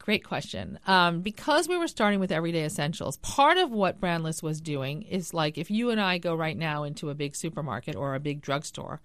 [0.00, 0.80] Great question.
[0.88, 5.32] Um, because we were starting with everyday essentials, part of what Brandless was doing is
[5.32, 8.40] like if you and I go right now into a big supermarket or a big
[8.40, 9.00] drugstore,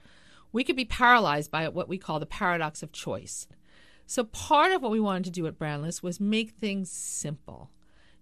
[0.51, 3.47] we could be paralyzed by what we call the paradox of choice.
[4.07, 7.69] So, part of what we wanted to do at Brandless was make things simple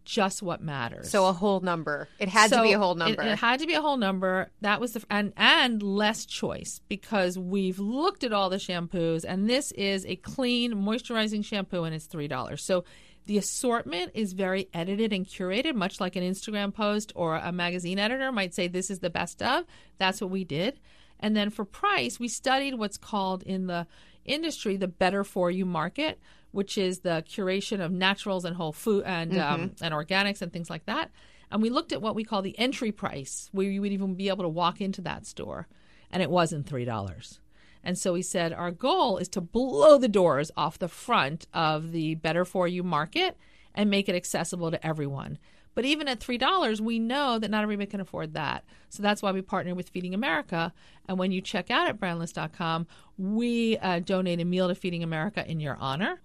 [0.06, 1.10] just what matters.
[1.10, 2.08] So a whole number.
[2.20, 3.22] It had so to be a whole number.
[3.22, 4.50] It, it, had to be a whole number.
[4.62, 9.50] That was the and and less choice because we've looked at all the shampoos and
[9.50, 12.64] this is a clean moisturizing shampoo and it's three dollars.
[12.64, 12.84] So
[13.26, 18.00] the assortment is very edited and curated, much like an Instagram post or a magazine
[18.00, 19.66] editor might say this is the best of.
[20.00, 20.80] That's what we did.
[21.20, 23.86] And then for price, we studied what's called in the
[24.26, 26.20] industry the better for you market
[26.52, 29.64] which is the curation of naturals and whole food and um, mm-hmm.
[29.64, 31.12] um, and organics and things like that.
[31.52, 34.30] And we looked at what we call the entry price, where you would even be
[34.30, 35.68] able to walk into that store,
[36.12, 37.40] and it wasn't three dollars.
[37.84, 41.92] And so we said our goal is to blow the doors off the front of
[41.92, 43.38] the better for you market
[43.74, 45.38] and make it accessible to everyone.
[45.76, 48.66] But even at $3, we know that not everybody can afford that.
[48.90, 50.74] So that's why we partner with Feeding America.
[51.08, 55.50] And when you check out at brandless.com, we uh, donate a meal to Feeding America
[55.50, 56.22] in your honor.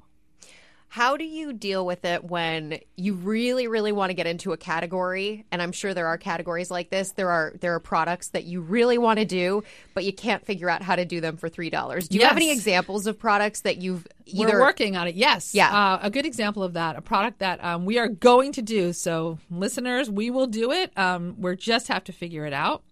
[0.95, 4.57] How do you deal with it when you really, really want to get into a
[4.57, 5.45] category?
[5.51, 7.11] And I'm sure there are categories like this.
[7.11, 10.71] There are there are products that you really want to do, but you can't figure
[10.71, 12.07] out how to do them for three dollars.
[12.07, 12.29] Do you yes.
[12.29, 15.17] have any examples of products that you've either We're working on it?
[15.17, 15.53] Yes.
[15.53, 15.77] Yeah.
[15.77, 18.93] Uh, a good example of that, a product that um, we are going to do.
[18.93, 20.97] So listeners, we will do it.
[20.97, 22.85] Um, we just have to figure it out.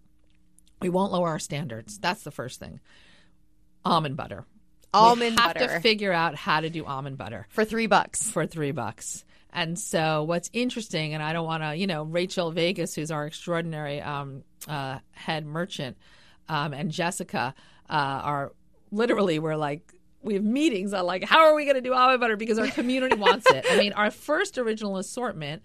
[0.80, 2.00] We won't lower our standards.
[2.00, 2.80] That's the first thing.
[3.84, 4.44] Almond butter
[4.94, 5.74] almond we have butter.
[5.74, 8.30] to figure out how to do almond butter for three bucks.
[8.30, 9.24] For three bucks.
[9.52, 13.26] And so, what's interesting, and I don't want to, you know, Rachel Vegas, who's our
[13.26, 15.98] extraordinary um, uh, head merchant,
[16.48, 17.54] um, and Jessica
[17.90, 18.52] uh, are
[18.90, 22.20] literally, we're like, we have meetings on like, how are we going to do almond
[22.20, 23.66] butter because our community wants it.
[23.68, 25.62] I mean, our first original assortment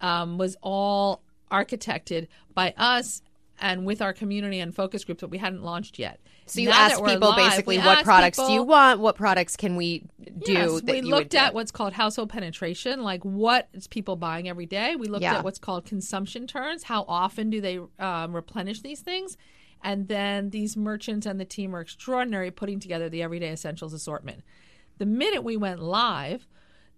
[0.00, 3.20] um, was all architected by us
[3.58, 6.20] and with our community and focus groups that we hadn't launched yet.
[6.46, 9.00] So you ask people basically what products people, do you want?
[9.00, 10.04] What products can we
[10.44, 10.52] do?
[10.52, 14.96] Yes, we looked at what's called household penetration, like what is people buying every day.
[14.96, 15.38] We looked yeah.
[15.38, 16.84] at what's called consumption turns.
[16.84, 19.36] How often do they um, replenish these things?
[19.82, 24.42] And then these merchants and the team are extraordinary putting together the everyday essentials assortment.
[24.98, 26.46] The minute we went live,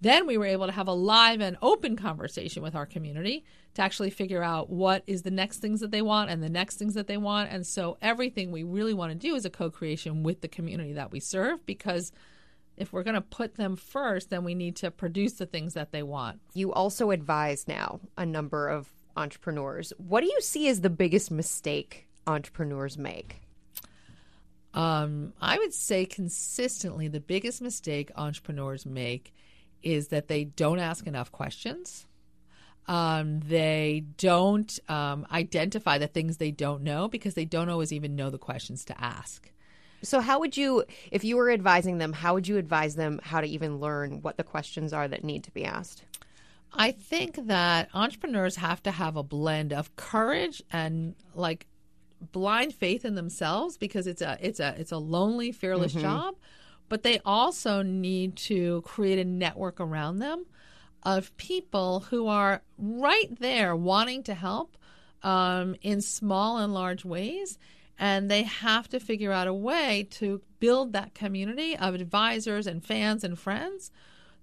[0.00, 3.44] then we were able to have a live and open conversation with our community
[3.74, 6.76] to actually figure out what is the next things that they want and the next
[6.76, 7.50] things that they want.
[7.50, 11.12] And so everything we really want to do is a co-creation with the community that
[11.12, 12.12] we serve because
[12.76, 15.92] if we're going to put them first, then we need to produce the things that
[15.92, 16.40] they want.
[16.54, 19.92] You also advise now a number of entrepreneurs.
[19.98, 23.40] What do you see as the biggest mistake entrepreneurs make?
[24.74, 29.34] Um, I would say consistently the biggest mistake entrepreneurs make
[29.82, 32.06] is that they don't ask enough questions.
[32.88, 38.16] Um, they don't um, identify the things they don't know because they don't always even
[38.16, 39.50] know the questions to ask.
[40.02, 43.40] So, how would you, if you were advising them, how would you advise them how
[43.40, 46.02] to even learn what the questions are that need to be asked?
[46.72, 51.66] I think that entrepreneurs have to have a blend of courage and like
[52.32, 56.02] blind faith in themselves because it's a it's a it's a lonely, fearless mm-hmm.
[56.02, 56.34] job
[56.88, 60.46] but they also need to create a network around them
[61.02, 64.76] of people who are right there wanting to help
[65.22, 67.58] um, in small and large ways.
[67.98, 72.84] And they have to figure out a way to build that community of advisors and
[72.84, 73.90] fans and friends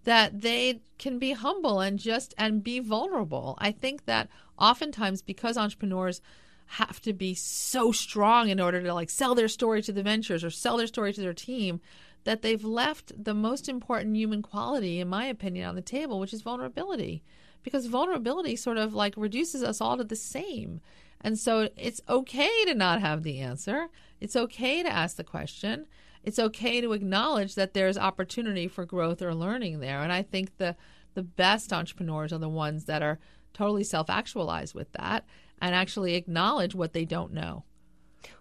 [0.04, 3.58] that they can be humble and just and be vulnerable.
[3.60, 6.22] I think that oftentimes because entrepreneurs
[6.68, 10.44] have to be so strong in order to like sell their story to the ventures
[10.44, 11.80] or sell their story to their team
[12.26, 16.34] that they've left the most important human quality, in my opinion, on the table, which
[16.34, 17.24] is vulnerability.
[17.64, 20.82] Because vulnerability sort of like reduces us all to the same.
[21.22, 23.88] And so it's okay to not have the answer.
[24.20, 25.88] It's okay to ask the question.
[26.26, 30.02] it's okay to acknowledge that there's opportunity for growth or learning there.
[30.02, 30.76] And I think the
[31.14, 33.20] the best entrepreneurs are the ones that are
[33.54, 35.26] totally self-actualized with that
[35.62, 37.64] and actually acknowledge what they don't know.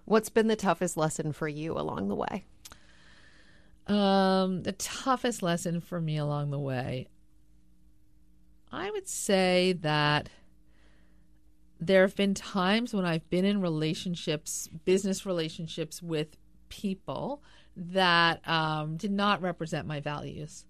[0.07, 2.47] What's been the toughest lesson for you along the way?
[3.87, 7.09] Um, the toughest lesson for me along the way,
[8.73, 10.31] I would say that
[11.81, 16.37] there have been times when I've been in relationships, business relationships with
[16.71, 17.43] people
[17.77, 20.65] that um, did not represent my values.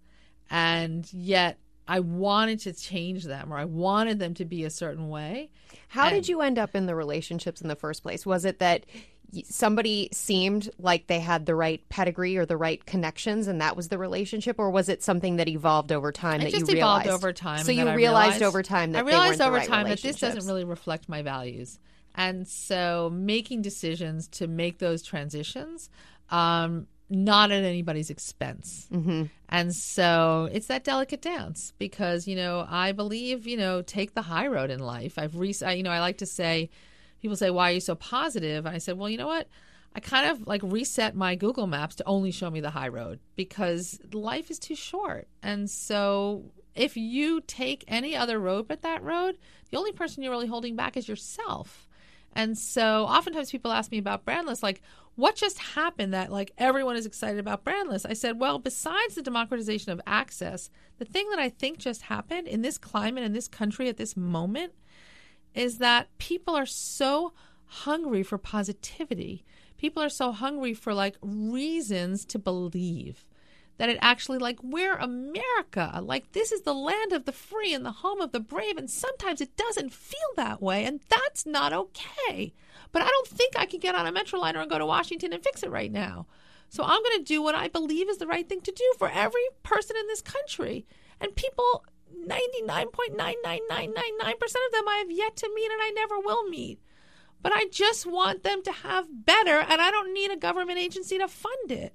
[0.50, 5.08] And yet I wanted to change them or I wanted them to be a certain
[5.08, 5.50] way.
[5.88, 8.26] How And- did you end up in the relationships in the first place?
[8.26, 8.86] Was it that
[9.44, 13.88] somebody seemed like they had the right pedigree or the right connections and that was
[13.88, 17.06] the relationship or was it something that evolved over time It that just you realized
[17.06, 17.64] evolved over time.
[17.64, 20.46] so you I realized, over time that I realized over right time that this doesn't
[20.46, 21.78] really reflect my values,
[22.14, 25.90] and so making decisions to make those transitions,
[26.30, 28.86] um, not at anybody's expense.
[28.92, 29.30] Mhm.
[29.48, 34.22] And so it's that delicate dance because you know I believe you know take the
[34.22, 35.18] high road in life.
[35.18, 36.70] I've re- I, you know I like to say,
[37.24, 38.66] people say why are you so positive?
[38.66, 39.48] And I said, well you know what.
[39.96, 43.18] I kind of like reset my Google Maps to only show me the high road
[43.34, 45.26] because life is too short.
[45.42, 49.38] And so if you take any other road but that road,
[49.70, 51.88] the only person you're really holding back is yourself.
[52.34, 54.82] And so oftentimes people ask me about Brandless, like,
[55.14, 58.04] what just happened that like everyone is excited about Brandless?
[58.04, 62.48] I said, well, besides the democratization of access, the thing that I think just happened
[62.48, 64.74] in this climate, in this country, at this moment,
[65.54, 67.32] is that people are so
[67.66, 69.44] hungry for positivity.
[69.78, 73.24] People are so hungry for like reasons to believe
[73.76, 76.00] that it actually like we're America.
[76.02, 78.88] Like this is the land of the free and the home of the brave and
[78.88, 82.52] sometimes it doesn't feel that way and that's not okay.
[82.92, 85.42] But I don't think I can get on a Metroliner and go to Washington and
[85.42, 86.26] fix it right now.
[86.68, 89.08] So I'm going to do what I believe is the right thing to do for
[89.08, 90.86] every person in this country.
[91.20, 91.84] And people
[92.28, 96.80] 99.99999% of them I have yet to meet and I never will meet.
[97.42, 101.18] But I just want them to have better and I don't need a government agency
[101.18, 101.94] to fund it.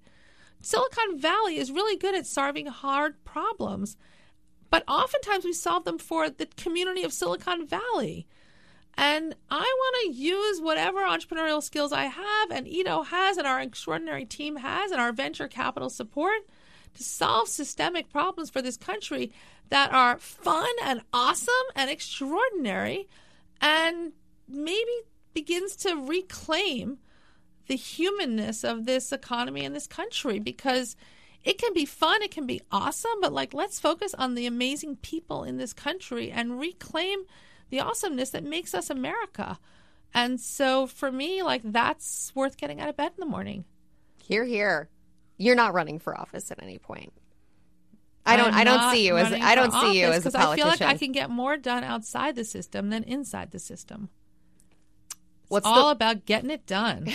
[0.62, 3.98] Silicon Valley is really good at solving hard problems,
[4.70, 8.28] but oftentimes we solve them for the community of Silicon Valley.
[8.96, 13.62] And I want to use whatever entrepreneurial skills I have and Ido has and our
[13.62, 16.42] extraordinary team has and our venture capital support
[17.04, 19.32] solve systemic problems for this country
[19.70, 23.08] that are fun and awesome and extraordinary
[23.62, 24.14] and
[24.48, 24.92] maybe
[25.34, 26.98] begins to reclaim
[27.68, 30.96] the humanness of this economy and this country because
[31.44, 34.98] it can be fun, it can be awesome, but like let's focus on the amazing
[34.98, 37.20] people in this country and reclaim
[37.70, 39.60] the awesomeness that makes us America.
[40.14, 43.66] And so for me, like that's worth getting out of bed in the morning.
[44.22, 44.90] Here, here.
[45.40, 47.12] You're not running for office at any point.
[48.26, 48.54] I don't.
[48.54, 49.32] I'm don't see you as.
[49.32, 51.84] I don't see you as a 'cause I feel like I can get more done
[51.84, 54.10] outside the system than inside the system.
[55.10, 57.08] It's What's all the about getting it done.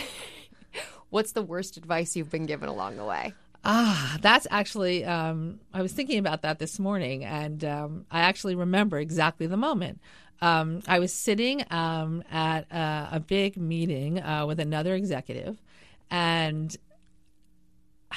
[1.11, 3.35] What's the worst advice you've been given along the way?
[3.65, 8.57] Ah, that's actually, um, I was thinking about that this morning, and um, I actually
[8.57, 10.01] remember exactly the moment.
[10.43, 15.63] Um, I was sitting um, at a, a big meeting uh, with another executive,
[16.11, 16.77] and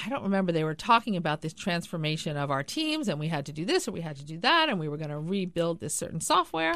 [0.04, 3.46] I don't remember, they were talking about this transformation of our teams, and we had
[3.46, 5.80] to do this or we had to do that, and we were going to rebuild
[5.80, 6.74] this certain software.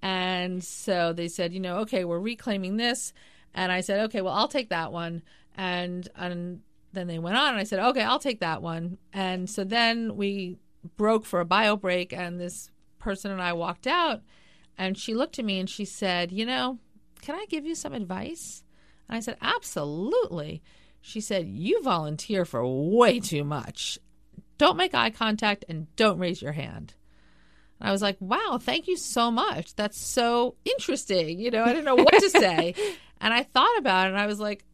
[0.00, 3.12] And so they said, you know, okay, we're reclaiming this.
[3.54, 5.22] And I said, okay, well, I'll take that one.
[5.56, 6.60] And, and
[6.92, 8.98] then they went on, and I said, okay, I'll take that one.
[9.12, 10.58] And so then we
[10.96, 14.20] broke for a bio break, and this person and I walked out,
[14.78, 16.78] and she looked at me and she said, you know,
[17.20, 18.62] can I give you some advice?
[19.08, 20.62] And I said, absolutely.
[21.02, 23.98] She said, you volunteer for way too much.
[24.56, 26.94] Don't make eye contact and don't raise your hand.
[27.80, 29.74] And I was like, wow, thank you so much.
[29.74, 31.40] That's so interesting.
[31.40, 32.74] You know, I didn't know what to say.
[33.20, 34.64] and I thought about it and I was like,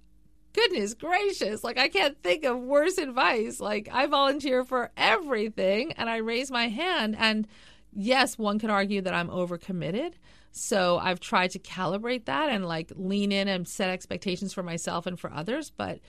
[0.53, 1.65] goodness gracious.
[1.65, 3.59] Like, I can't think of worse advice.
[3.61, 7.17] Like, I volunteer for everything and I raise my hand.
[7.19, 7.49] And
[7.95, 10.13] yes, one could argue that I'm overcommitted.
[10.51, 15.07] So I've tried to calibrate that and like lean in and set expectations for myself
[15.07, 15.71] and for others.
[15.71, 16.01] But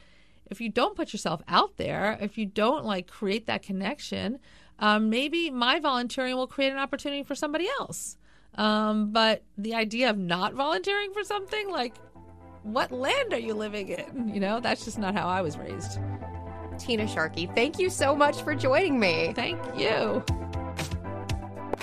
[0.49, 4.39] if you don't put yourself out there, if you don't like create that connection,
[4.79, 8.17] um, maybe my volunteering will create an opportunity for somebody else.
[8.55, 11.95] Um, but the idea of not volunteering for something, like,
[12.63, 14.29] what land are you living in?
[14.33, 15.99] You know, that's just not how I was raised.
[16.77, 19.33] Tina Sharkey, thank you so much for joining me.
[19.35, 20.23] Thank you.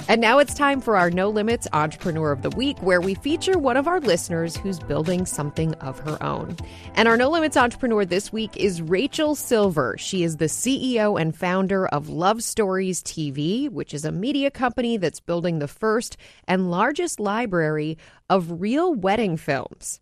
[0.09, 3.59] And now it's time for our No Limits Entrepreneur of the Week, where we feature
[3.59, 6.57] one of our listeners who's building something of her own.
[6.95, 9.97] And our No Limits Entrepreneur this week is Rachel Silver.
[9.99, 14.97] She is the CEO and founder of Love Stories TV, which is a media company
[14.97, 17.99] that's building the first and largest library
[18.31, 19.99] of real wedding films.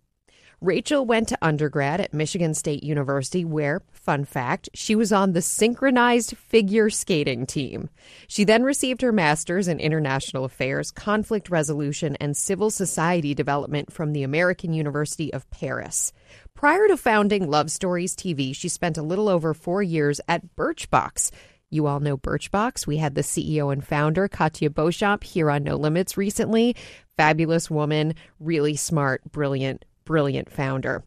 [0.65, 5.43] Rachel went to undergrad at Michigan State University, where, fun fact, she was on the
[5.43, 7.91] synchronized figure skating team.
[8.29, 14.15] She then received her master's in international affairs, conflict resolution, and civil society development from
[14.15, 16.15] the American University of Paris.
[16.55, 21.31] Prior to founding Love Stories TV, she spent a little over four years at Birchbox.
[21.69, 22.87] You all know Birchbox.
[22.87, 26.75] We had the CEO and founder, Katia Beauchamp, here on No Limits recently.
[27.19, 31.05] Fabulous woman, really smart, brilliant, brilliant founder.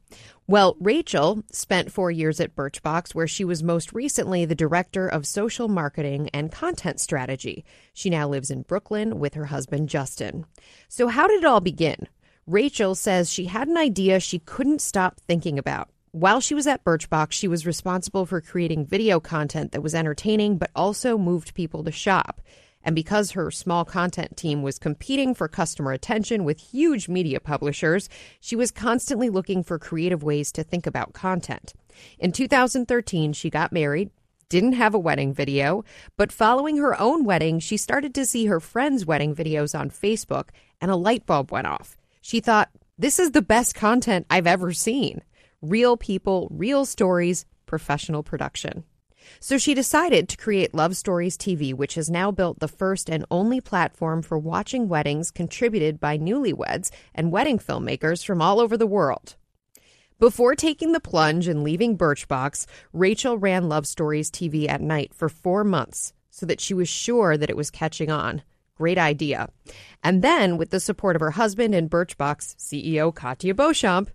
[0.50, 5.28] Well, Rachel spent four years at Birchbox, where she was most recently the director of
[5.28, 7.66] social marketing and content strategy.
[7.94, 10.46] She now lives in Brooklyn with her husband, Justin.
[10.88, 12.08] So, how did it all begin?
[12.46, 15.90] Rachel says she had an idea she couldn't stop thinking about.
[16.12, 20.58] While she was at Birchbox, she was responsible for creating video content that was entertaining
[20.58, 22.42] but also moved people to shop.
[22.88, 28.08] And because her small content team was competing for customer attention with huge media publishers,
[28.40, 31.74] she was constantly looking for creative ways to think about content.
[32.18, 34.10] In 2013, she got married,
[34.48, 35.84] didn't have a wedding video,
[36.16, 40.52] but following her own wedding, she started to see her friends' wedding videos on Facebook,
[40.80, 41.98] and a light bulb went off.
[42.22, 45.24] She thought, this is the best content I've ever seen.
[45.62, 48.86] Real people, real stories, professional production.
[49.40, 53.26] So she decided to create Love Stories TV, which has now built the first and
[53.30, 58.88] only platform for watching weddings contributed by newlyweds and wedding filmmakers from all over the
[58.88, 59.36] world.
[60.20, 65.30] Before taking the plunge and leaving Birchbox, Rachel ran Love Stories TV at night for
[65.30, 68.42] four months so that she was sure that it was catching on.
[68.76, 69.50] Great idea.
[70.04, 74.10] And then, with the support of her husband and Birchbox CEO Katia Beauchamp,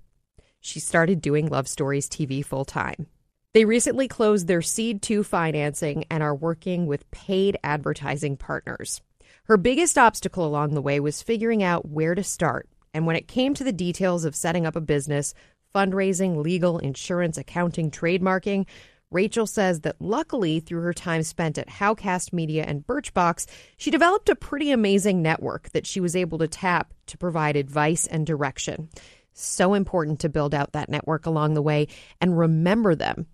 [0.61, 3.07] she started doing Love Stories TV full time.
[3.55, 9.03] They recently closed their Seed 2 financing and are working with paid advertising partners.
[9.45, 12.67] Her biggest obstacle along the way was figuring out where to start.
[12.95, 15.35] And when it came to the details of setting up a business,
[15.75, 18.67] fundraising, legal, insurance, accounting, trademarking,
[19.11, 23.47] Rachel says that luckily, through her time spent at Howcast Media and Birchbox,
[23.77, 28.07] she developed a pretty amazing network that she was able to tap to provide advice
[28.07, 28.89] and direction.
[29.33, 31.89] So important to build out that network along the way
[32.21, 33.27] and remember them.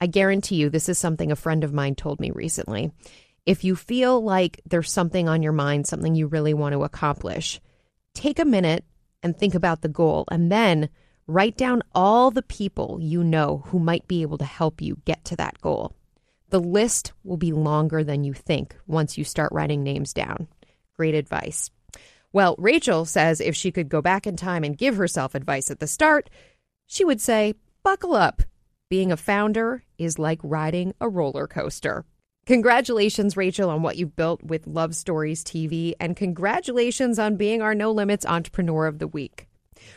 [0.00, 2.92] I guarantee you, this is something a friend of mine told me recently.
[3.46, 7.60] If you feel like there's something on your mind, something you really want to accomplish,
[8.12, 8.84] take a minute
[9.22, 10.88] and think about the goal and then
[11.26, 15.24] write down all the people you know who might be able to help you get
[15.24, 15.94] to that goal.
[16.50, 20.48] The list will be longer than you think once you start writing names down.
[20.96, 21.70] Great advice.
[22.36, 25.80] Well, Rachel says if she could go back in time and give herself advice at
[25.80, 26.28] the start,
[26.86, 28.42] she would say, buckle up.
[28.90, 32.04] Being a founder is like riding a roller coaster.
[32.44, 37.74] Congratulations, Rachel, on what you've built with Love Stories TV, and congratulations on being our
[37.74, 39.48] No Limits Entrepreneur of the Week.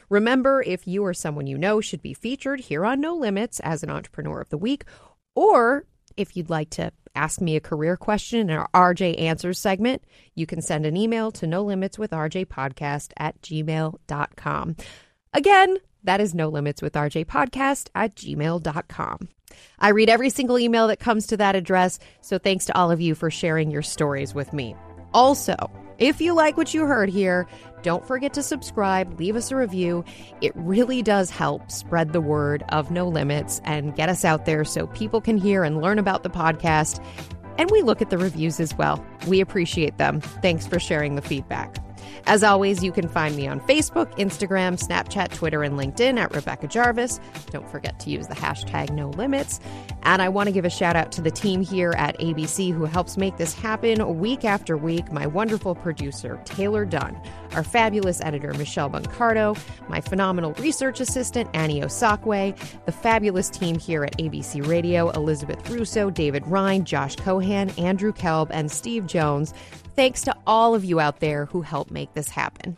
[0.10, 3.84] Remember, if you or someone you know should be featured here on No Limits as
[3.84, 4.86] an Entrepreneur of the Week,
[5.36, 5.84] or
[6.20, 10.04] if you'd like to ask me a career question in our RJ Answers segment,
[10.36, 14.76] you can send an email to no limits with RJ podcast at gmail.com.
[15.34, 19.30] Again, that is no limits with RJ podcast at gmail.com.
[19.80, 23.02] I read every single email that comes to that address, so thanks to all of
[23.02, 24.76] you for sharing your stories with me.
[25.14, 25.56] Also,
[26.00, 27.48] if you like what you heard here,
[27.82, 30.04] don't forget to subscribe, leave us a review.
[30.42, 34.66] It really does help spread the word of No Limits and get us out there
[34.66, 37.04] so people can hear and learn about the podcast.
[37.58, 39.06] And we look at the reviews as well.
[39.28, 40.22] We appreciate them.
[40.22, 41.78] Thanks for sharing the feedback.
[42.26, 46.68] As always, you can find me on Facebook, Instagram, Snapchat, Twitter, and LinkedIn at Rebecca
[46.68, 47.20] Jarvis.
[47.52, 49.60] Don't forget to use the hashtag no limits.
[50.04, 52.86] And I want to give a shout out to the team here at ABC who
[52.86, 55.12] helps make this happen week after week.
[55.12, 57.20] My wonderful producer, Taylor Dunn,
[57.54, 64.04] our fabulous editor, Michelle Buncardo, my phenomenal research assistant, Annie Osakwe, the fabulous team here
[64.04, 69.54] at ABC Radio, Elizabeth Russo, David Ryan, Josh Cohan, Andrew Kelb, and Steve Jones.
[69.96, 72.78] Thanks to all of you out there who help make this happen.